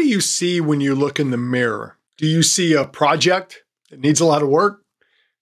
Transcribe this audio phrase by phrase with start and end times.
[0.00, 1.98] do you see when you look in the mirror?
[2.16, 4.82] Do you see a project that needs a lot of work?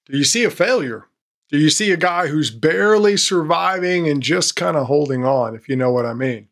[0.07, 1.07] Do you see a failure?
[1.51, 5.69] Do you see a guy who's barely surviving and just kind of holding on, if
[5.69, 6.49] you know what I mean?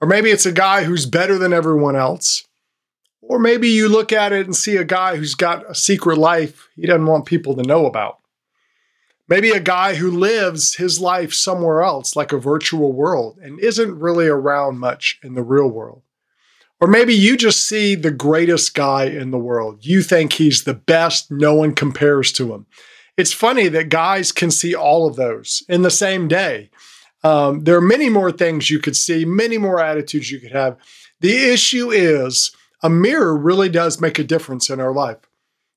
[0.00, 2.46] Or maybe it's a guy who's better than everyone else.
[3.20, 6.68] Or maybe you look at it and see a guy who's got a secret life
[6.76, 8.18] he doesn't want people to know about.
[9.28, 13.98] Maybe a guy who lives his life somewhere else, like a virtual world, and isn't
[13.98, 16.02] really around much in the real world.
[16.80, 19.84] Or maybe you just see the greatest guy in the world.
[19.84, 22.66] You think he's the best, no one compares to him.
[23.16, 26.70] It's funny that guys can see all of those in the same day.
[27.24, 30.76] Um, there are many more things you could see, many more attitudes you could have.
[31.20, 35.18] The issue is a mirror really does make a difference in our life.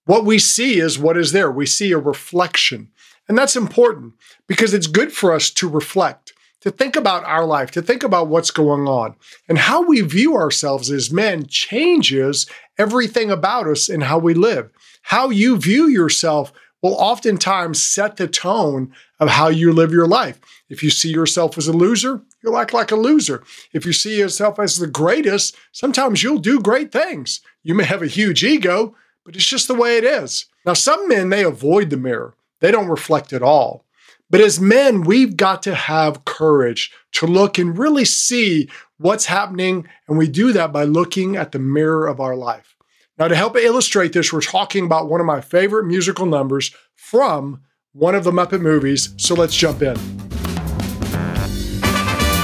[0.05, 1.51] What we see is what is there.
[1.51, 2.91] We see a reflection.
[3.27, 4.13] And that's important
[4.47, 8.27] because it's good for us to reflect, to think about our life, to think about
[8.27, 9.15] what's going on.
[9.49, 12.45] And how we view ourselves as men changes
[12.77, 14.71] everything about us and how we live.
[15.03, 20.39] How you view yourself will oftentimes set the tone of how you live your life.
[20.69, 23.43] If you see yourself as a loser, you'll act like a loser.
[23.73, 27.41] If you see yourself as the greatest, sometimes you'll do great things.
[27.63, 30.45] You may have a huge ego, but it's just the way it is.
[30.65, 33.85] Now, some men, they avoid the mirror, they don't reflect at all.
[34.31, 39.85] But as men, we've got to have courage to look and really see what's happening.
[40.07, 42.77] And we do that by looking at the mirror of our life.
[43.19, 47.59] Now, to help illustrate this, we're talking about one of my favorite musical numbers from
[47.91, 49.13] one of the Muppet movies.
[49.17, 49.95] So let's jump in.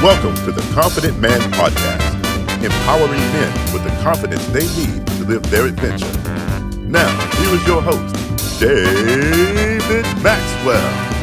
[0.03, 5.49] Welcome to the Confident Man Podcast, empowering men with the confidence they need to live
[5.49, 6.77] their adventure.
[6.79, 11.16] Now, here is your host, David Maxwell.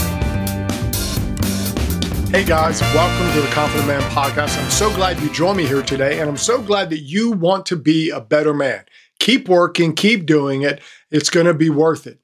[2.34, 4.60] Hey guys, welcome to the Confident Man Podcast.
[4.60, 7.64] I'm so glad you joined me here today, and I'm so glad that you want
[7.66, 8.84] to be a better man.
[9.20, 10.82] Keep working, keep doing it.
[11.12, 12.18] It's going to be worth it.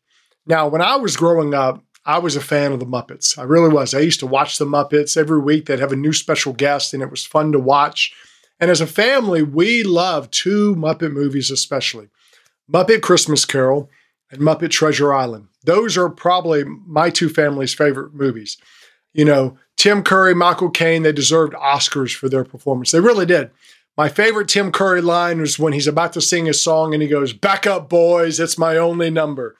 [0.44, 3.38] Now, when I was growing up, I was a fan of the Muppets.
[3.38, 3.94] I really was.
[3.94, 5.66] I used to watch the Muppets every week.
[5.66, 8.12] They'd have a new special guest, and it was fun to watch.
[8.58, 12.08] And as a family, we love two Muppet movies, especially
[12.68, 13.88] Muppet Christmas Carol
[14.28, 15.46] and Muppet Treasure Island.
[15.62, 18.58] Those are probably my two families' favorite movies.
[19.12, 22.90] You know, Tim Curry, Michael Caine, they deserved Oscars for their performance.
[22.90, 23.50] They really did.
[23.96, 27.08] My favorite Tim Curry line was when he's about to sing his song and he
[27.08, 29.56] goes, Back up, boys, it's my only number.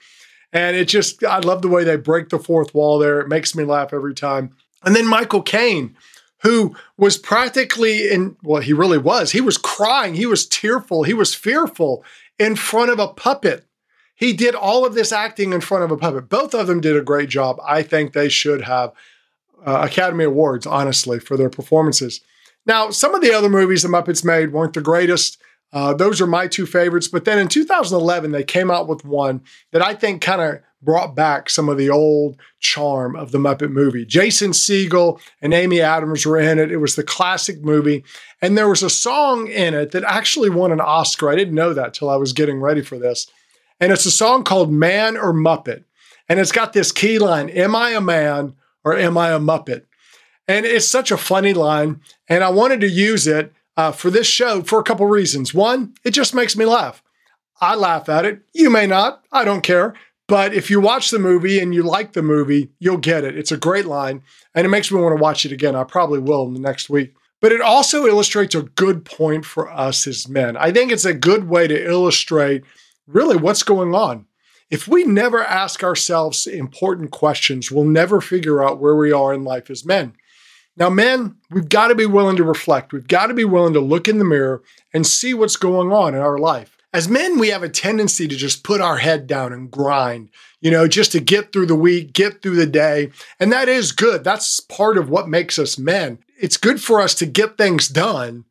[0.53, 3.19] And it just, I love the way they break the fourth wall there.
[3.19, 4.55] It makes me laugh every time.
[4.83, 5.97] And then Michael Caine,
[6.43, 9.31] who was practically in, well, he really was.
[9.31, 10.13] He was crying.
[10.13, 11.01] He was tearful.
[11.01, 12.05] He was fearful
[12.37, 13.65] in front of a puppet.
[14.13, 16.29] He did all of this acting in front of a puppet.
[16.29, 17.59] Both of them did a great job.
[17.67, 18.93] I think they should have
[19.65, 22.21] uh, Academy Awards, honestly, for their performances.
[22.65, 25.41] Now, some of the other movies the Muppets made weren't the greatest.
[25.73, 27.07] Uh, those are my two favorites.
[27.07, 31.15] But then in 2011, they came out with one that I think kind of brought
[31.15, 34.05] back some of the old charm of the Muppet movie.
[34.05, 36.71] Jason Segel and Amy Adams were in it.
[36.71, 38.03] It was the classic movie.
[38.41, 41.29] And there was a song in it that actually won an Oscar.
[41.29, 43.27] I didn't know that till I was getting ready for this.
[43.79, 45.83] And it's a song called Man or Muppet.
[46.27, 49.83] And it's got this key line Am I a man or am I a Muppet?
[50.47, 52.01] And it's such a funny line.
[52.27, 55.53] And I wanted to use it uh, for this show for a couple reasons.
[55.53, 57.03] One, it just makes me laugh.
[57.59, 58.41] I laugh at it.
[58.53, 59.23] You may not.
[59.31, 59.93] I don't care.
[60.27, 63.37] But if you watch the movie and you like the movie, you'll get it.
[63.37, 64.23] It's a great line
[64.55, 65.75] and it makes me want to watch it again.
[65.75, 67.13] I probably will in the next week.
[67.41, 70.55] But it also illustrates a good point for us as men.
[70.55, 72.63] I think it's a good way to illustrate
[73.07, 74.25] really what's going on.
[74.71, 79.43] If we never ask ourselves important questions, we'll never figure out where we are in
[79.43, 80.13] life as men.
[80.77, 82.93] Now, men, we've got to be willing to reflect.
[82.93, 86.15] We've got to be willing to look in the mirror and see what's going on
[86.15, 86.77] in our life.
[86.93, 90.29] As men, we have a tendency to just put our head down and grind,
[90.61, 93.11] you know, just to get through the week, get through the day.
[93.39, 94.23] And that is good.
[94.23, 96.19] That's part of what makes us men.
[96.39, 98.45] It's good for us to get things done,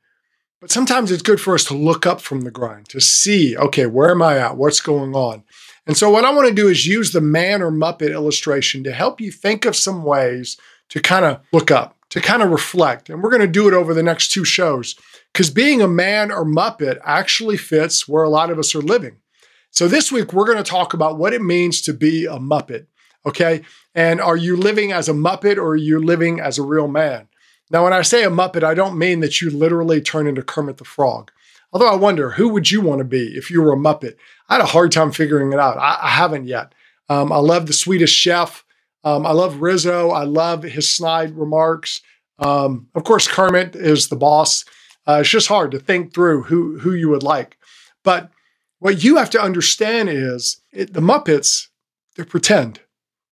[0.60, 3.86] but sometimes it's good for us to look up from the grind, to see, okay,
[3.86, 4.58] where am I at?
[4.58, 5.44] What's going on?
[5.90, 8.92] And so, what I want to do is use the man or Muppet illustration to
[8.92, 10.56] help you think of some ways
[10.90, 13.10] to kind of look up to kind of reflect.
[13.10, 14.94] And we're going to do it over the next two shows
[15.32, 19.16] because being a man or Muppet actually fits where a lot of us are living.
[19.72, 22.86] So this week, we're going to talk about what it means to be a Muppet.
[23.26, 23.62] Okay.
[23.92, 27.26] And are you living as a Muppet or are you living as a real man?
[27.68, 30.76] Now, when I say a Muppet, I don't mean that you literally turn into Kermit
[30.76, 31.32] the Frog.
[31.72, 34.16] Although I wonder, who would you want to be if you were a Muppet?
[34.48, 35.78] I had a hard time figuring it out.
[35.78, 36.74] I, I haven't yet.
[37.08, 38.64] Um, I love the Swedish Chef.
[39.04, 40.10] Um, I love Rizzo.
[40.10, 42.02] I love his snide remarks.
[42.38, 44.64] Um, of course, Kermit is the boss.
[45.06, 47.56] Uh, it's just hard to think through who who you would like.
[48.02, 48.30] But
[48.78, 51.68] what you have to understand is it, the Muppets,
[52.16, 52.80] they're pretend.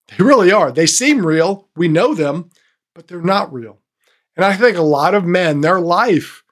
[0.08, 0.72] They really are.
[0.72, 1.68] They seem real.
[1.76, 2.50] We know them,
[2.94, 3.78] but they're not real.
[4.36, 6.44] And I think a lot of men, their life,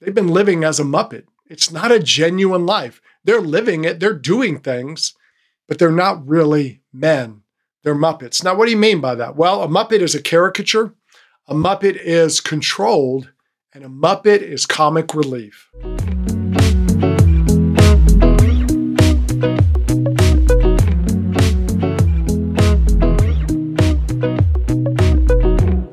[0.00, 1.24] they've been living as a Muppet.
[1.50, 3.02] It's not a genuine life.
[3.24, 5.14] They're living it, they're doing things,
[5.66, 7.42] but they're not really men.
[7.82, 8.44] They're Muppets.
[8.44, 9.34] Now, what do you mean by that?
[9.34, 10.94] Well, a Muppet is a caricature,
[11.48, 13.32] a Muppet is controlled,
[13.74, 15.72] and a Muppet is comic relief.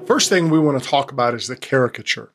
[0.06, 2.31] First thing we want to talk about is the caricature.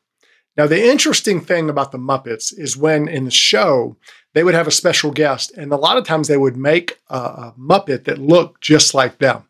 [0.55, 3.97] Now, the interesting thing about the Muppets is when in the show,
[4.33, 7.17] they would have a special guest, and a lot of times they would make a,
[7.17, 9.47] a, Muppet that looked just like them.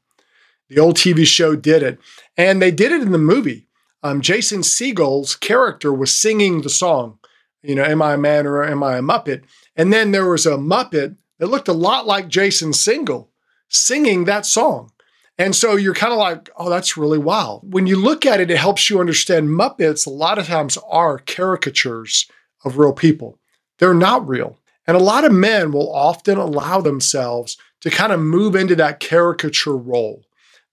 [0.70, 2.00] The old TV show did it,
[2.38, 3.68] and they did it in the movie.
[4.02, 7.20] Um, Jason Segel's character was singing the song,
[7.62, 9.44] you know, Am I a Man or Am I a Muppet?
[9.76, 13.30] And then there was a Muppet that looked a lot like Jason Segel
[13.70, 14.92] singing that song.
[15.38, 17.74] And so you're kind of like, oh, that's really wild.
[17.74, 21.18] When you look at it, it helps you understand Muppets a lot of times are
[21.18, 22.28] caricatures
[22.64, 23.40] of real people.
[23.80, 24.60] They're not real.
[24.86, 29.00] And a lot of men will often allow themselves to kind of move into that
[29.00, 30.24] caricature role.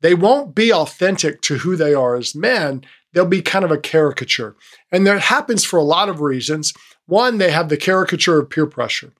[0.00, 2.84] They won't be authentic to who they are as men.
[3.12, 4.56] They'll be kind of a caricature.
[4.92, 6.74] And that happens for a lot of reasons.
[7.06, 9.12] One, they have the caricature of peer pressure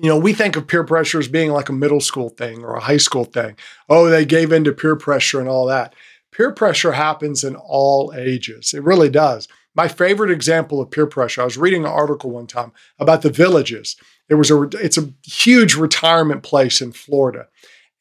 [0.00, 2.74] you know, we think of peer pressure as being like a middle school thing or
[2.74, 3.56] a high school thing.
[3.88, 5.94] Oh, they gave in to peer pressure and all that.
[6.32, 8.74] Peer pressure happens in all ages.
[8.74, 9.48] It really does.
[9.74, 13.30] My favorite example of peer pressure, I was reading an article one time about the
[13.30, 13.96] villages.
[14.28, 17.48] There was a it's a huge retirement place in Florida.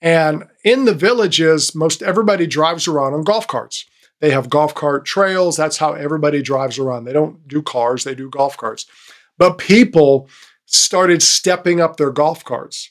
[0.02, 3.86] And in the villages, most everybody drives around on golf carts.
[4.22, 5.58] They have golf cart trails.
[5.58, 7.06] That's how everybody drives around.
[7.06, 8.86] They don't do cars, they do golf carts.
[9.38, 10.30] But people
[10.66, 12.90] started stepping up their golf carts.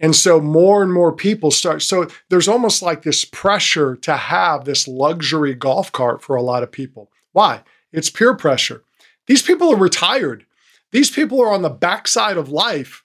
[0.00, 1.82] And so more and more people start.
[1.82, 6.64] So there's almost like this pressure to have this luxury golf cart for a lot
[6.64, 7.10] of people.
[7.30, 7.62] Why?
[7.92, 8.82] It's peer pressure.
[9.26, 10.44] These people are retired.
[10.90, 13.04] These people are on the backside of life.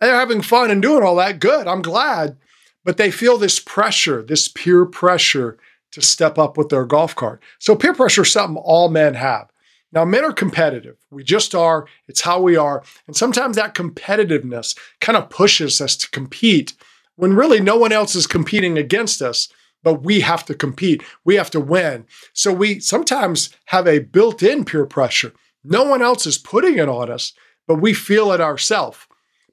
[0.00, 1.40] They're having fun and doing all that.
[1.40, 1.66] Good.
[1.66, 2.36] I'm glad.
[2.84, 5.58] But they feel this pressure, this peer pressure
[5.90, 7.42] to step up with their golf cart.
[7.58, 9.50] So peer pressure is something all men have.
[9.92, 10.96] Now, men are competitive.
[11.10, 11.86] We just are.
[12.06, 12.82] It's how we are.
[13.06, 16.74] And sometimes that competitiveness kind of pushes us to compete
[17.16, 19.48] when really no one else is competing against us,
[19.82, 21.02] but we have to compete.
[21.24, 22.06] We have to win.
[22.32, 25.32] So we sometimes have a built in peer pressure.
[25.64, 27.32] No one else is putting it on us,
[27.66, 28.98] but we feel it ourselves.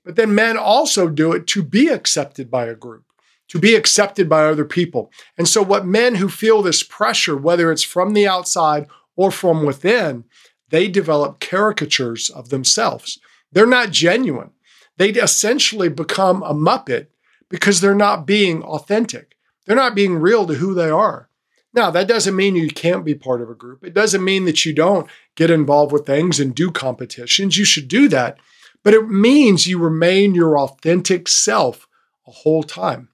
[0.04, 3.06] But then men also do it to be accepted by a group
[3.48, 5.12] to be accepted by other people.
[5.38, 9.66] And so, what men who feel this pressure, whether it's from the outside or from
[9.66, 10.26] within,
[10.70, 13.20] they develop caricatures of themselves.
[13.52, 14.52] They're not genuine.
[14.98, 17.08] They essentially become a Muppet
[17.50, 19.36] because they're not being authentic.
[19.66, 21.30] They're not being real to who they are.
[21.74, 23.84] Now, that doesn't mean you can't be part of a group.
[23.84, 27.58] It doesn't mean that you don't get involved with things and do competitions.
[27.58, 28.38] You should do that.
[28.82, 31.88] But it means you remain your authentic self
[32.26, 33.10] a whole time.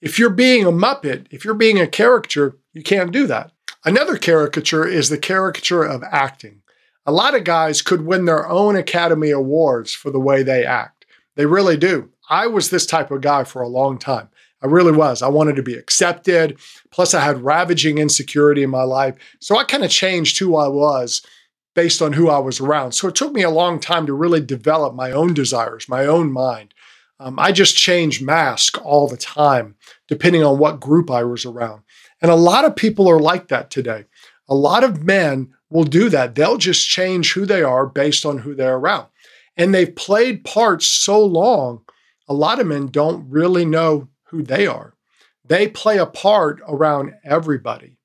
[0.00, 3.52] If you're being a Muppet, if you're being a character, you can't do that.
[3.84, 6.60] Another caricature is the caricature of acting.
[7.06, 11.06] A lot of guys could win their own Academy Awards for the way they act.
[11.34, 12.10] They really do.
[12.28, 14.28] I was this type of guy for a long time.
[14.62, 15.22] I really was.
[15.22, 16.58] I wanted to be accepted.
[16.90, 19.16] Plus, I had ravaging insecurity in my life.
[19.40, 21.22] So I kind of changed who I was
[21.74, 22.92] based on who I was around.
[22.92, 26.30] So it took me a long time to really develop my own desires, my own
[26.30, 26.74] mind.
[27.18, 29.76] Um, I just changed mask all the time,
[30.08, 31.82] depending on what group I was around.
[32.20, 34.04] And a lot of people are like that today.
[34.48, 36.34] A lot of men will do that.
[36.34, 39.06] They'll just change who they are based on who they're around.
[39.56, 41.82] And they've played parts so long,
[42.28, 44.94] a lot of men don't really know who they are.
[45.44, 47.96] They play a part around everybody.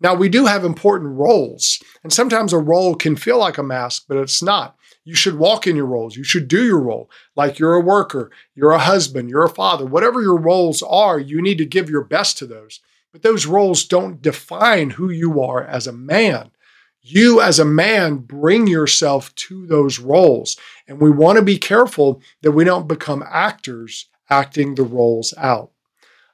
[0.00, 4.04] Now, we do have important roles, and sometimes a role can feel like a mask,
[4.08, 4.76] but it's not.
[5.04, 6.16] You should walk in your roles.
[6.16, 7.10] You should do your role.
[7.36, 11.42] Like you're a worker, you're a husband, you're a father, whatever your roles are, you
[11.42, 12.80] need to give your best to those.
[13.14, 16.50] But those roles don't define who you are as a man.
[17.00, 20.56] You, as a man, bring yourself to those roles.
[20.88, 25.70] And we want to be careful that we don't become actors acting the roles out.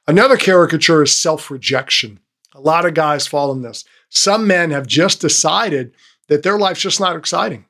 [0.07, 2.19] Another caricature is self rejection.
[2.55, 3.85] A lot of guys fall in this.
[4.09, 5.93] Some men have just decided
[6.29, 7.65] that their life's just not exciting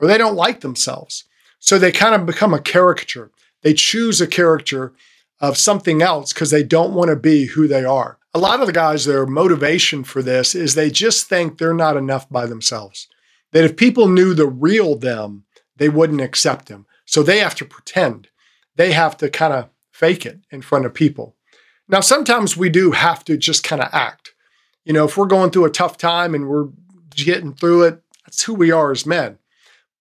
[0.00, 1.24] or they don't like themselves.
[1.58, 3.30] So they kind of become a caricature.
[3.60, 4.94] They choose a character
[5.40, 8.66] of something else because they don't want to be who they are a lot of
[8.66, 13.08] the guys, their motivation for this is they just think they're not enough by themselves.
[13.52, 15.44] that if people knew the real them,
[15.76, 16.84] they wouldn't accept them.
[17.06, 18.28] So they have to pretend.
[18.74, 21.36] They have to kind of fake it in front of people.
[21.88, 24.34] Now, sometimes we do have to just kind of act.
[24.84, 26.68] You know, if we're going through a tough time and we're
[27.14, 29.38] getting through it, that's who we are as men.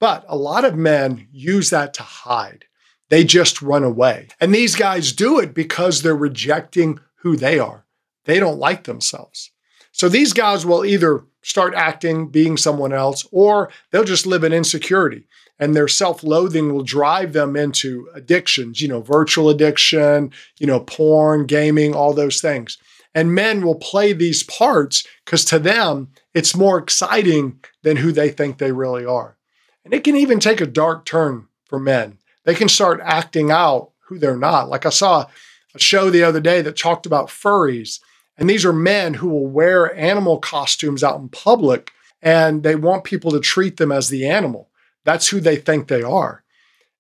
[0.02, 2.66] But a lot of men use that to hide.
[3.10, 4.28] They just run away.
[4.42, 7.85] And these guys do it because they're rejecting who they are.
[8.26, 9.52] They don't like themselves.
[9.92, 14.52] So these guys will either start acting, being someone else, or they'll just live in
[14.52, 15.28] insecurity.
[15.58, 20.82] And their self loathing will drive them into addictions, you know, virtual addiction, you know,
[20.82, 22.78] porn, gaming, all those things.
[23.14, 28.30] And men will play these parts because to them, it's more exciting than who they
[28.30, 29.38] think they really are.
[29.86, 32.18] And it can even take a dark turn for men.
[32.44, 34.68] They can start acting out who they're not.
[34.68, 35.28] Like I saw
[35.74, 38.00] a show the other day that talked about furries.
[38.38, 43.04] And these are men who will wear animal costumes out in public and they want
[43.04, 44.70] people to treat them as the animal.
[45.04, 46.44] That's who they think they are.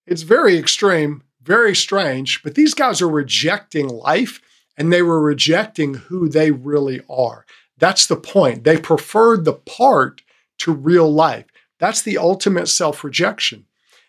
[0.05, 4.39] It's very extreme, very strange, but these guys are rejecting life
[4.77, 7.45] and they were rejecting who they really are.
[7.77, 8.63] That's the point.
[8.63, 10.21] They preferred the part
[10.59, 11.45] to real life.
[11.79, 13.65] That's the ultimate self rejection.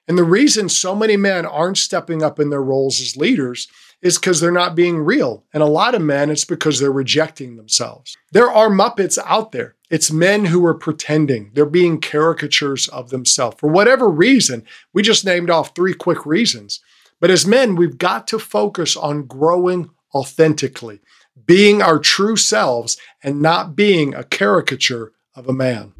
[0.08, 3.68] And the reason so many men aren't stepping up in their roles as leaders
[4.02, 5.44] is because they're not being real.
[5.52, 8.16] And a lot of men, it's because they're rejecting themselves.
[8.32, 9.74] There are Muppets out there.
[9.90, 11.50] It's men who are pretending.
[11.54, 13.56] They're being caricatures of themselves.
[13.58, 16.80] For whatever reason, we just named off three quick reasons.
[17.20, 21.00] But as men, we've got to focus on growing authentically,
[21.46, 25.92] being our true selves and not being a caricature of a man.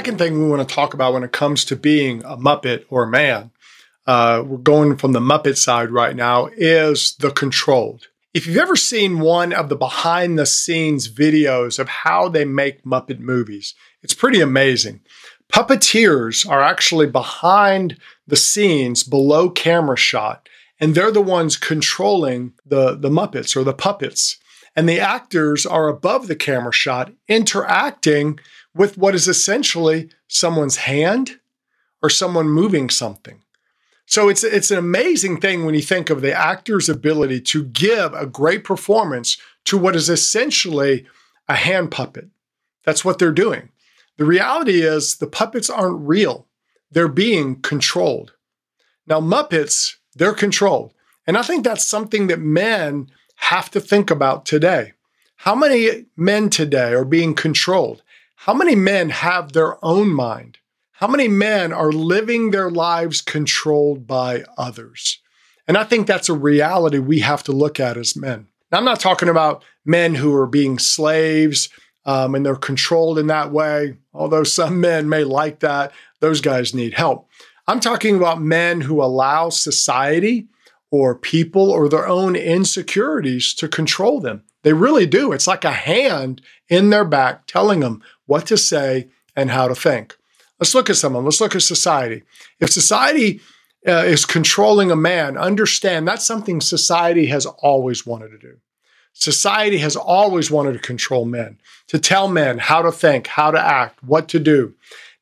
[0.00, 3.02] Second thing we want to talk about when it comes to being a Muppet or
[3.02, 3.50] a man,
[4.06, 8.08] uh, we're going from the Muppet side right now, is the controlled.
[8.32, 12.82] If you've ever seen one of the behind the scenes videos of how they make
[12.82, 15.00] Muppet movies, it's pretty amazing.
[15.52, 20.48] Puppeteers are actually behind the scenes below camera shot,
[20.80, 24.38] and they're the ones controlling the, the Muppets or the puppets.
[24.74, 28.40] And the actors are above the camera shot interacting
[28.74, 31.40] with what is essentially someone's hand
[32.02, 33.42] or someone moving something.
[34.06, 38.12] So it's it's an amazing thing when you think of the actor's ability to give
[38.12, 41.06] a great performance to what is essentially
[41.48, 42.28] a hand puppet.
[42.84, 43.70] That's what they're doing.
[44.16, 46.46] The reality is the puppets aren't real.
[46.90, 48.34] They're being controlled.
[49.06, 50.92] Now Muppets, they're controlled.
[51.26, 54.92] And I think that's something that men have to think about today.
[55.36, 58.02] How many men today are being controlled?
[58.44, 60.56] How many men have their own mind?
[60.92, 65.20] How many men are living their lives controlled by others?
[65.68, 68.48] And I think that's a reality we have to look at as men.
[68.72, 71.68] Now, I'm not talking about men who are being slaves
[72.06, 75.92] um, and they're controlled in that way, although some men may like that.
[76.20, 77.28] Those guys need help.
[77.68, 80.48] I'm talking about men who allow society
[80.90, 84.44] or people or their own insecurities to control them.
[84.62, 85.32] They really do.
[85.32, 89.74] It's like a hand in their back telling them what to say and how to
[89.74, 90.16] think.
[90.60, 91.24] Let's look at someone.
[91.24, 92.22] Let's look at society.
[92.60, 93.40] If society
[93.86, 98.58] uh, is controlling a man, understand that's something society has always wanted to do.
[99.12, 101.58] Society has always wanted to control men,
[101.88, 104.74] to tell men how to think, how to act, what to do.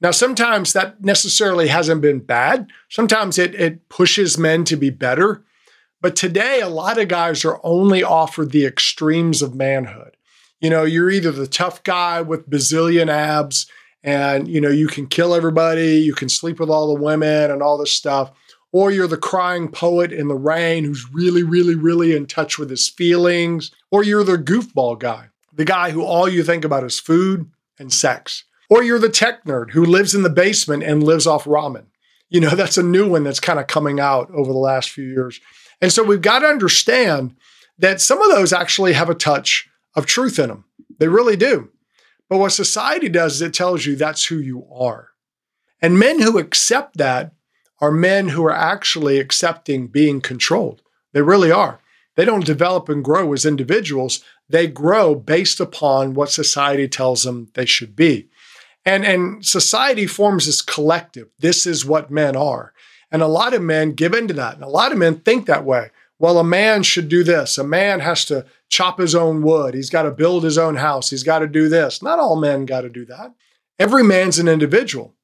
[0.02, 2.68] Now, sometimes that necessarily hasn't been bad.
[2.90, 5.42] Sometimes it, it pushes men to be better.
[6.02, 10.17] But today, a lot of guys are only offered the extremes of manhood.
[10.60, 13.66] You know, you're either the tough guy with bazillion abs
[14.02, 17.62] and, you know, you can kill everybody, you can sleep with all the women and
[17.62, 18.32] all this stuff,
[18.72, 22.70] or you're the crying poet in the rain who's really, really, really in touch with
[22.70, 27.00] his feelings, or you're the goofball guy, the guy who all you think about is
[27.00, 31.26] food and sex, or you're the tech nerd who lives in the basement and lives
[31.26, 31.86] off ramen.
[32.28, 35.04] You know, that's a new one that's kind of coming out over the last few
[35.04, 35.40] years.
[35.80, 37.36] And so we've got to understand
[37.78, 39.67] that some of those actually have a touch
[39.98, 40.64] of truth in them.
[40.98, 41.70] They really do.
[42.28, 45.10] But what society does is it tells you that's who you are.
[45.82, 47.32] And men who accept that
[47.80, 50.82] are men who are actually accepting being controlled.
[51.12, 51.80] They really are.
[52.16, 54.24] They don't develop and grow as individuals.
[54.48, 58.28] They grow based upon what society tells them they should be.
[58.84, 61.28] And, and society forms this collective.
[61.38, 62.72] This is what men are.
[63.10, 64.54] And a lot of men give into that.
[64.54, 65.90] And a lot of men think that way.
[66.18, 67.58] Well, a man should do this.
[67.58, 69.74] A man has to chop his own wood.
[69.74, 71.10] He's got to build his own house.
[71.10, 72.02] He's got to do this.
[72.02, 73.34] Not all men got to do that.
[73.78, 75.14] Every man's an individual,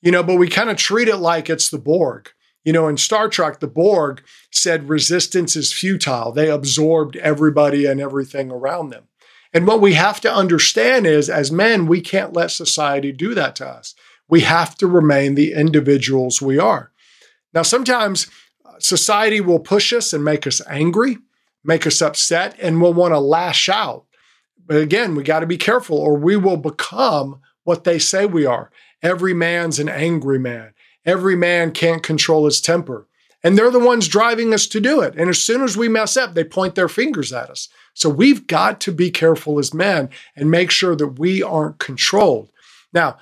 [0.00, 2.30] you know, but we kind of treat it like it's the Borg.
[2.64, 6.32] You know, in Star Trek, the Borg said resistance is futile.
[6.32, 9.04] They absorbed everybody and everything around them.
[9.52, 13.56] And what we have to understand is, as men, we can't let society do that
[13.56, 13.94] to us.
[14.28, 16.92] We have to remain the individuals we are.
[17.54, 18.26] Now, sometimes
[18.80, 21.18] society will push us and make us angry,
[21.64, 24.04] make us upset, and we'll want to lash out.
[24.64, 28.46] But again, we got to be careful, or we will become what they say we
[28.46, 28.70] are.
[29.02, 30.72] Every man's an angry man.
[31.04, 33.06] Every man can't control his temper.
[33.42, 35.14] And they're the ones driving us to do it.
[35.16, 37.68] And as soon as we mess up, they point their fingers at us.
[37.94, 42.50] So we've got to be careful as men and make sure that we aren't controlled.
[42.92, 43.16] Now,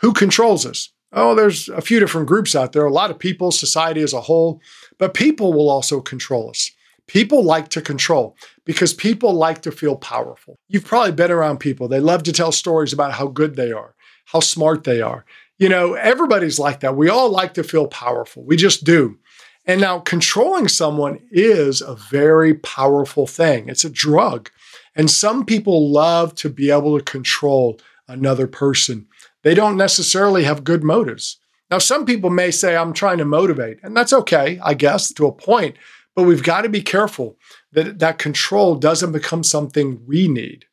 [0.00, 0.90] who controls us?
[1.12, 4.20] Oh, there's a few different groups out there, a lot of people, society as a
[4.22, 4.60] whole,
[4.98, 6.70] but people will also control us.
[7.06, 8.36] People like to control
[8.66, 10.58] because people like to feel powerful.
[10.68, 11.88] You've probably been around people.
[11.88, 13.94] They love to tell stories about how good they are,
[14.26, 15.24] how smart they are.
[15.56, 16.96] You know, everybody's like that.
[16.96, 18.44] We all like to feel powerful.
[18.44, 19.18] We just do.
[19.64, 23.68] And now controlling someone is a very powerful thing.
[23.70, 24.50] It's a drug.
[24.94, 29.06] And some people love to be able to control another person.
[29.42, 31.38] They don't necessarily have good motives.
[31.70, 35.26] Now, some people may say, I'm trying to motivate, and that's okay, I guess, to
[35.26, 35.76] a point.
[36.16, 37.36] But we've got to be careful
[37.72, 40.64] that that control doesn't become something we need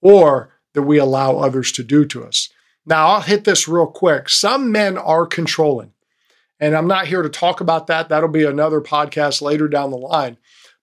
[0.00, 2.48] or that we allow others to do to us.
[2.86, 4.28] Now, I'll hit this real quick.
[4.28, 5.92] Some men are controlling.
[6.60, 8.08] And I'm not here to talk about that.
[8.08, 10.38] That'll be another podcast later down the line.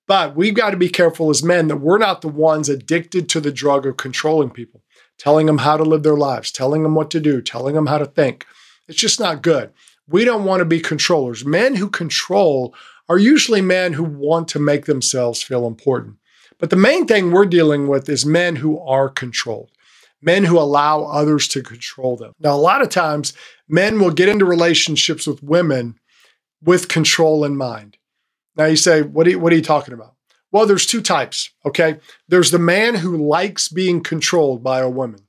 [0.08, 3.42] But we've got to be careful as men that we're not the ones addicted to
[3.42, 4.84] the drug of controlling people,
[5.18, 7.98] telling them how to live their lives, telling them what to do, telling them how
[7.98, 8.46] to think.
[8.88, 9.72] It's just not good.
[10.08, 11.46] We don't want to be controllers.
[11.46, 12.76] Men who control
[13.10, 16.18] are usually men who want to make themselves feel important.
[16.60, 19.72] But the main thing we're dealing with is men who are controlled
[20.26, 22.34] men who allow others to control them.
[22.40, 23.34] Now, a lot of times,
[23.70, 26.00] men will get into relationships with women
[26.64, 27.98] with control in mind.
[28.58, 30.15] Now, you say, what are you, what are you talking about?
[30.52, 32.00] Well, there's two types, okay?
[32.28, 35.22] There's the man who likes being controlled by a woman.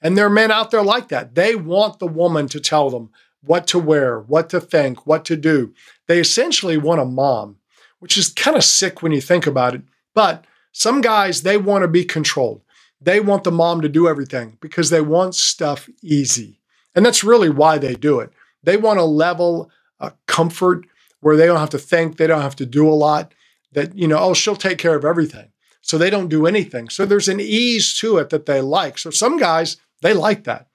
[0.00, 1.34] And there are men out there like that.
[1.34, 3.10] They want the woman to tell them
[3.44, 5.72] what to wear, what to think, what to do.
[6.08, 7.58] They essentially want a mom,
[8.00, 9.82] which is kind of sick when you think about it.
[10.14, 12.62] But some guys, they want to be controlled.
[13.00, 16.60] They want the mom to do everything because they want stuff easy.
[16.94, 18.30] And that's really why they do it.
[18.62, 20.86] They want a level of comfort
[21.20, 23.34] where they don't have to think, they don't have to do a lot,
[23.72, 25.48] that, you know, oh, she'll take care of everything.
[25.80, 26.88] So they don't do anything.
[26.88, 28.98] So there's an ease to it that they like.
[28.98, 30.68] So some guys, they like that.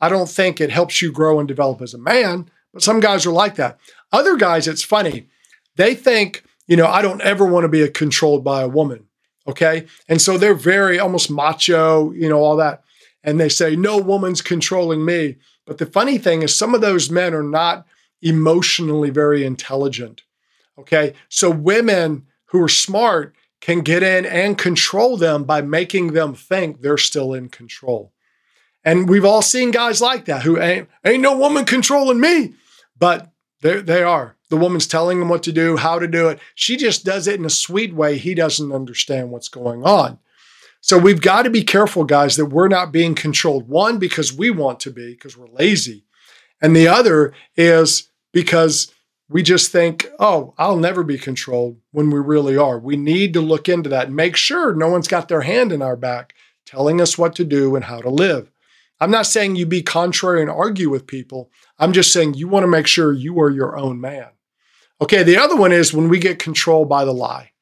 [0.00, 3.26] I don't think it helps you grow and develop as a man, but some guys
[3.26, 3.78] are like that.
[4.12, 5.28] Other guys, it's funny.
[5.76, 9.06] They think, you know, I don't ever want to be controlled by a woman.
[9.46, 9.86] Okay.
[10.08, 12.82] And so they're very almost macho, you know, all that.
[13.22, 15.36] And they say, no woman's controlling me.
[15.66, 17.86] But the funny thing is, some of those men are not
[18.22, 20.22] emotionally very intelligent.
[20.78, 21.14] Okay.
[21.28, 26.80] So women who are smart can get in and control them by making them think
[26.80, 28.12] they're still in control.
[28.84, 32.54] And we've all seen guys like that who ain't, ain't no woman controlling me,
[32.98, 34.36] but they, they are.
[34.48, 36.40] The woman's telling him what to do, how to do it.
[36.54, 38.16] She just does it in a sweet way.
[38.16, 40.18] He doesn't understand what's going on.
[40.80, 43.68] So we've got to be careful, guys, that we're not being controlled.
[43.68, 46.04] One, because we want to be, because we're lazy.
[46.62, 48.90] And the other is because
[49.30, 52.80] we just think, oh, I'll never be controlled when we really are.
[52.80, 55.96] We need to look into that make sure no one's got their hand in our
[55.96, 56.34] back
[56.66, 58.50] telling us what to do and how to live.
[59.00, 61.50] I'm not saying you be contrary and argue with people.
[61.78, 64.28] I'm just saying you want to make sure you are your own man.
[65.00, 67.52] Okay, the other one is when we get controlled by the lie.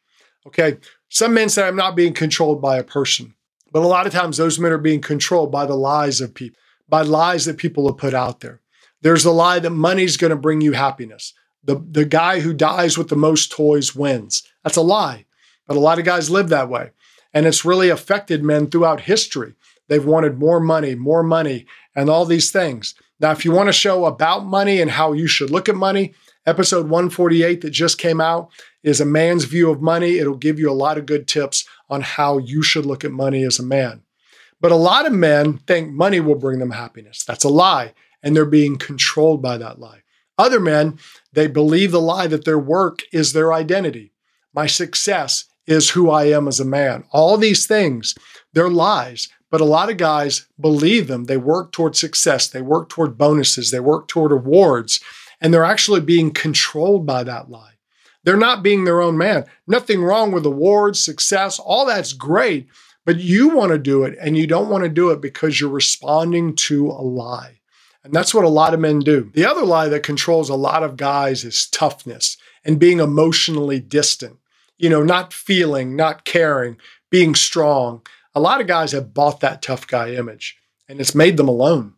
[0.47, 0.79] Okay,
[1.11, 3.35] some men say I'm not being controlled by a person,
[3.71, 6.59] but a lot of times those men are being controlled by the lies of people,
[6.89, 8.63] by lies that people have put out there.
[9.03, 11.35] There's the lie that money's going to bring you happiness.
[11.69, 14.43] The, the guy who dies with the most toys wins.
[14.65, 15.27] That's a lie,
[15.67, 16.93] but a lot of guys live that way.
[17.35, 19.53] And it's really affected men throughout history.
[19.87, 22.95] They've wanted more money, more money, and all these things.
[23.21, 26.15] Now, if you want to show about money and how you should look at money,
[26.47, 28.51] episode 148 that just came out
[28.83, 30.17] is a man's view of money.
[30.17, 33.45] It'll give you a lot of good tips on how you should look at money
[33.45, 34.01] as a man.
[34.59, 37.25] But a lot of men think money will bring them happiness.
[37.25, 40.01] That's a lie, and they're being controlled by that lie.
[40.39, 40.99] Other men,
[41.33, 44.13] they believe the lie that their work is their identity.
[44.55, 47.05] My success is who I am as a man.
[47.11, 48.15] All these things,
[48.53, 49.29] they're lies.
[49.51, 51.25] But a lot of guys believe them.
[51.25, 55.01] They work toward success, they work toward bonuses, they work toward awards,
[55.41, 57.75] and they're actually being controlled by that lie.
[58.25, 59.47] They're not being their own man.
[59.67, 62.69] Nothing wrong with awards, success, all that's great,
[63.07, 65.71] but you want to do it and you don't want to do it because you're
[65.71, 67.58] responding to a lie.
[68.05, 69.31] And that's what a lot of men do.
[69.35, 74.39] The other lie that controls a lot of guys is toughness and being emotionally distant,
[74.79, 76.77] you know, not feeling, not caring,
[77.11, 78.03] being strong.
[78.35, 80.57] A lot of guys have bought that tough guy image
[80.89, 81.95] and it's made them alone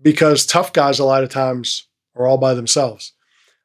[0.00, 3.12] because tough guys, a lot of times, are all by themselves.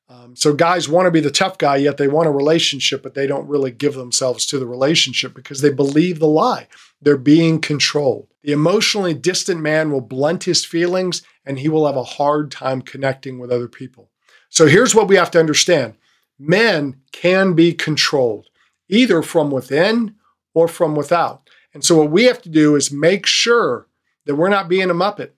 [0.09, 3.13] Um, so guys want to be the tough guy, yet they want a relationship, but
[3.13, 6.67] they don't really give themselves to the relationship because they believe the lie.
[7.01, 8.27] They're being controlled.
[8.41, 12.81] The emotionally distant man will blunt his feelings and he will have a hard time
[12.81, 14.11] connecting with other people.
[14.49, 15.95] So here's what we have to understand
[16.37, 18.47] men can be controlled
[18.89, 20.15] either from within
[20.53, 21.49] or from without.
[21.73, 23.87] And so what we have to do is make sure
[24.25, 25.31] that we're not being a muppet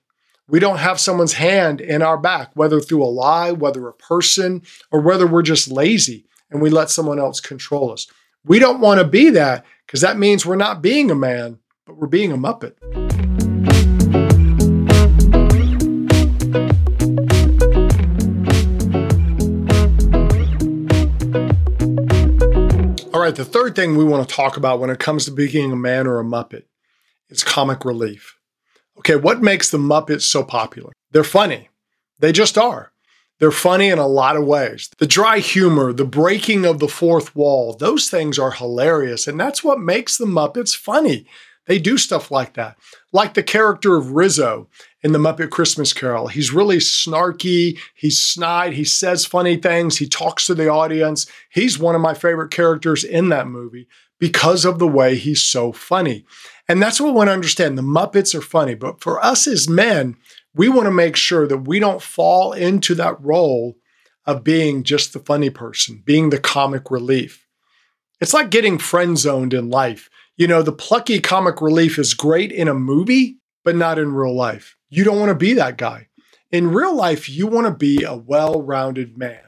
[0.50, 4.62] we don't have someone's hand in our back, whether through a lie, whether a person,
[4.90, 8.08] or whether we're just lazy and we let someone else control us.
[8.44, 11.96] We don't want to be that because that means we're not being a man, but
[11.96, 12.74] we're being a Muppet.
[23.30, 25.76] Right, the third thing we want to talk about when it comes to being a
[25.76, 26.64] man or a Muppet
[27.28, 28.36] is comic relief.
[28.98, 30.92] Okay, what makes the Muppets so popular?
[31.12, 31.68] They're funny.
[32.18, 32.92] They just are.
[33.38, 34.90] They're funny in a lot of ways.
[34.98, 39.26] The dry humor, the breaking of the fourth wall, those things are hilarious.
[39.26, 41.26] And that's what makes the Muppets funny.
[41.66, 42.76] They do stuff like that.
[43.12, 44.68] Like the character of Rizzo
[45.02, 46.28] in the Muppet Christmas Carol.
[46.28, 51.26] He's really snarky, he's snide, he says funny things, he talks to the audience.
[51.50, 55.72] He's one of my favorite characters in that movie because of the way he's so
[55.72, 56.24] funny.
[56.68, 57.76] And that's what we want to understand.
[57.76, 60.16] The Muppets are funny, but for us as men,
[60.54, 63.76] we want to make sure that we don't fall into that role
[64.26, 67.46] of being just the funny person, being the comic relief.
[68.20, 70.10] It's like getting friend zoned in life.
[70.36, 74.34] You know, the plucky comic relief is great in a movie, but not in real
[74.34, 74.76] life.
[74.90, 76.08] You don't want to be that guy.
[76.50, 79.40] In real life, you want to be a well rounded man.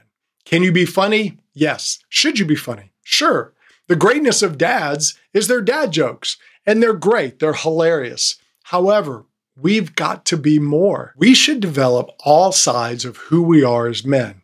[0.45, 1.37] Can you be funny?
[1.53, 1.99] Yes.
[2.09, 2.93] Should you be funny?
[3.03, 3.53] Sure.
[3.87, 6.37] The greatness of dads is their dad jokes.
[6.65, 8.37] And they're great, they're hilarious.
[8.63, 9.25] However,
[9.55, 11.13] we've got to be more.
[11.17, 14.41] We should develop all sides of who we are as men.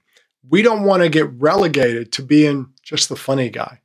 [0.47, 3.81] We don't want to get relegated to being just the funny guy.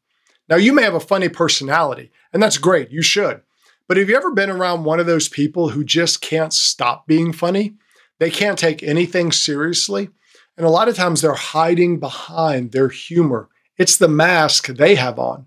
[0.48, 3.42] Now, you may have a funny personality, and that's great, you should.
[3.87, 7.33] But have you ever been around one of those people who just can't stop being
[7.33, 7.75] funny?
[8.18, 10.09] They can't take anything seriously.
[10.57, 13.49] And a lot of times they're hiding behind their humor.
[13.77, 15.47] It's the mask they have on.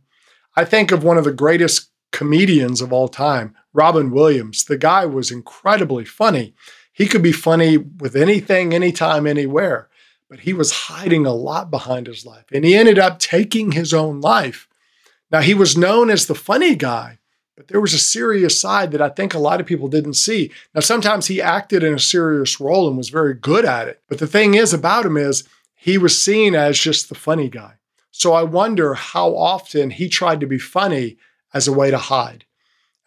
[0.55, 4.65] I think of one of the greatest comedians of all time, Robin Williams.
[4.65, 6.53] The guy was incredibly funny.
[6.91, 9.87] He could be funny with anything, anytime, anywhere,
[10.29, 12.45] but he was hiding a lot behind his life.
[12.51, 14.67] And he ended up taking his own life.
[15.31, 17.19] Now, he was known as the funny guy,
[17.57, 20.51] but there was a serious side that I think a lot of people didn't see.
[20.75, 23.99] Now, sometimes he acted in a serious role and was very good at it.
[24.07, 25.43] But the thing is about him is
[25.75, 27.73] he was seen as just the funny guy.
[28.11, 31.17] So I wonder how often he tried to be funny
[31.51, 32.45] as a way to hide.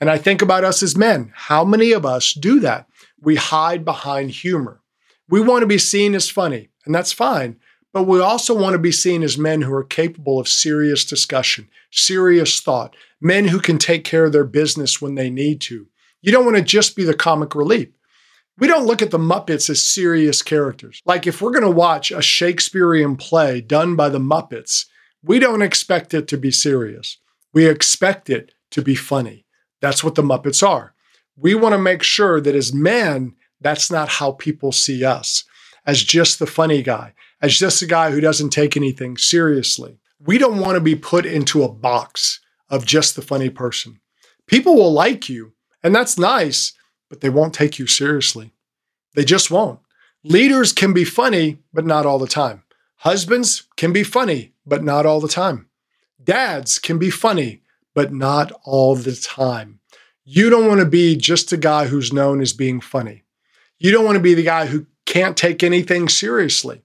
[0.00, 1.32] And I think about us as men.
[1.32, 2.88] How many of us do that?
[3.20, 4.80] We hide behind humor.
[5.28, 7.60] We want to be seen as funny, and that's fine.
[7.92, 11.68] But we also want to be seen as men who are capable of serious discussion,
[11.90, 15.88] serious thought, men who can take care of their business when they need to.
[16.22, 17.88] You don't want to just be the comic relief.
[18.58, 21.00] We don't look at the Muppets as serious characters.
[21.06, 24.84] Like if we're going to watch a Shakespearean play done by the Muppets,
[25.22, 27.18] we don't expect it to be serious.
[27.52, 29.46] We expect it to be funny.
[29.80, 30.94] That's what the Muppets are.
[31.36, 35.44] We want to make sure that as men, that's not how people see us
[35.86, 39.98] as just the funny guy, as just a guy who doesn't take anything seriously.
[40.20, 44.00] We don't want to be put into a box of just the funny person.
[44.46, 46.72] People will like you, and that's nice,
[47.08, 48.52] but they won't take you seriously.
[49.14, 49.80] They just won't.
[50.22, 52.62] Leaders can be funny, but not all the time.
[52.96, 55.68] Husbands can be funny, but not all the time.
[56.22, 57.62] Dads can be funny,
[57.94, 59.80] but not all the time.
[60.24, 63.24] You don't want to be just a guy who's known as being funny.
[63.78, 66.82] You don't want to be the guy who can't take anything seriously.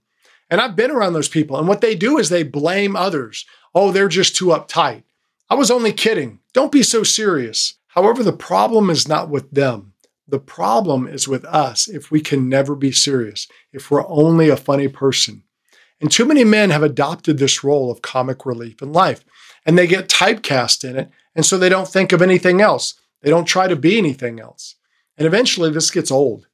[0.50, 3.46] And I've been around those people, and what they do is they blame others.
[3.74, 5.04] Oh, they're just too uptight.
[5.50, 6.40] I was only kidding.
[6.54, 7.76] Don't be so serious.
[7.88, 9.94] However, the problem is not with them.
[10.28, 14.58] The problem is with us if we can never be serious, if we're only a
[14.58, 15.44] funny person.
[16.02, 19.24] And too many men have adopted this role of comic relief in life,
[19.66, 21.10] and they get typecast in it.
[21.36, 22.96] And so they don't think of anything else.
[23.22, 24.76] They don't try to be anything else.
[25.18, 26.48] And eventually this gets old.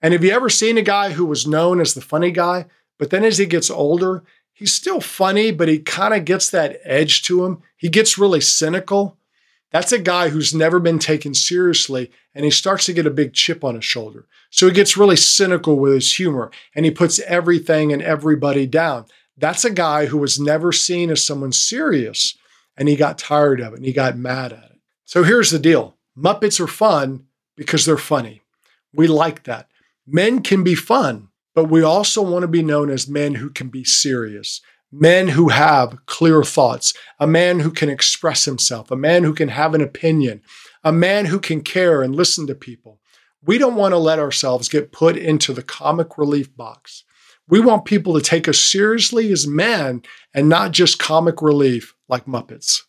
[0.00, 2.66] And have you ever seen a guy who was known as the funny guy,
[2.98, 6.80] but then as he gets older, he's still funny, but he kind of gets that
[6.84, 7.62] edge to him?
[7.76, 9.16] He gets really cynical.
[9.70, 13.32] That's a guy who's never been taken seriously and he starts to get a big
[13.32, 14.26] chip on his shoulder.
[14.50, 19.06] So he gets really cynical with his humor and he puts everything and everybody down.
[19.36, 22.38] That's a guy who was never seen as someone serious
[22.76, 24.80] and he got tired of it and he got mad at it.
[25.04, 28.42] So here's the deal Muppets are fun because they're funny.
[28.94, 29.68] We like that.
[30.06, 33.70] Men can be fun, but we also want to be known as men who can
[33.70, 34.60] be serious,
[34.92, 39.48] men who have clear thoughts, a man who can express himself, a man who can
[39.48, 40.42] have an opinion,
[40.84, 43.00] a man who can care and listen to people.
[43.42, 47.04] We don't want to let ourselves get put into the comic relief box.
[47.48, 50.02] We want people to take us seriously as men
[50.34, 52.82] and not just comic relief like Muppets.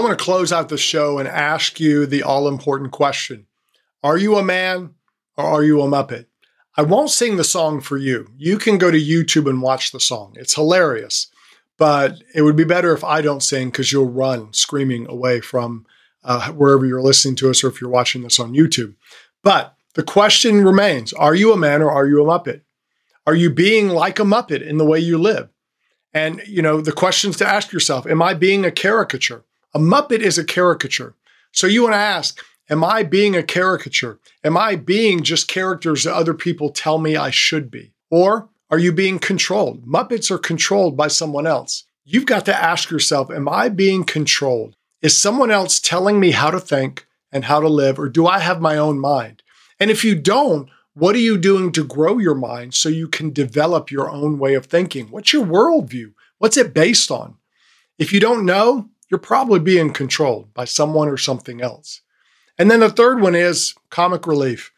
[0.00, 3.44] So I'm to close out the show and ask you the all important question
[4.02, 4.94] Are you a man
[5.36, 6.24] or are you a Muppet?
[6.74, 8.28] I won't sing the song for you.
[8.38, 10.36] You can go to YouTube and watch the song.
[10.36, 11.26] It's hilarious,
[11.76, 15.84] but it would be better if I don't sing because you'll run screaming away from
[16.24, 18.94] uh, wherever you're listening to us or if you're watching this on YouTube.
[19.42, 22.62] But the question remains Are you a man or are you a Muppet?
[23.26, 25.50] Are you being like a Muppet in the way you live?
[26.14, 29.44] And, you know, the questions to ask yourself Am I being a caricature?
[29.72, 31.14] A Muppet is a caricature.
[31.52, 34.18] So you want to ask, am I being a caricature?
[34.42, 37.92] Am I being just characters that other people tell me I should be?
[38.10, 39.86] Or are you being controlled?
[39.86, 41.84] Muppets are controlled by someone else.
[42.04, 44.74] You've got to ask yourself, am I being controlled?
[45.02, 48.40] Is someone else telling me how to think and how to live, or do I
[48.40, 49.42] have my own mind?
[49.78, 53.32] And if you don't, what are you doing to grow your mind so you can
[53.32, 55.06] develop your own way of thinking?
[55.06, 56.12] What's your worldview?
[56.38, 57.36] What's it based on?
[57.98, 62.00] If you don't know, you're probably being controlled by someone or something else.
[62.58, 64.72] And then the third one is comic relief.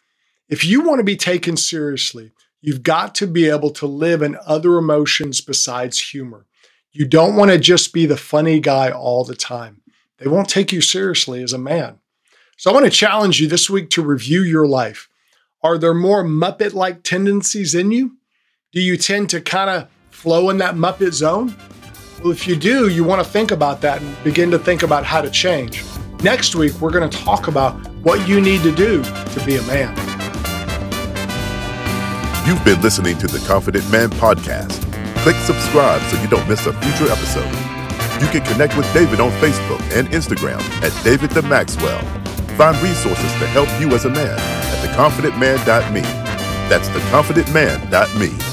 [0.48, 4.38] If you want to be taken seriously, you've got to be able to live in
[4.46, 6.46] other emotions besides humor.
[6.92, 9.82] You don't want to just be the funny guy all the time.
[10.18, 11.98] They won't take you seriously as a man.
[12.56, 15.08] So I want to challenge you this week to review your life.
[15.62, 18.16] Are there more Muppet like tendencies in you?
[18.72, 21.56] Do you tend to kind of flow in that Muppet zone?
[22.24, 25.20] If you do, you want to think about that and begin to think about how
[25.20, 25.82] to change.
[26.22, 29.62] Next week, we're going to talk about what you need to do to be a
[29.62, 29.90] man.
[32.46, 34.80] You've been listening to the Confident Man Podcast.
[35.22, 37.50] Click subscribe so you don't miss a future episode.
[38.22, 42.00] You can connect with David on Facebook and Instagram at David the Maxwell.
[42.56, 46.02] Find resources to help you as a man at theconfidentman.me.
[46.68, 48.51] That's theconfidentman.me.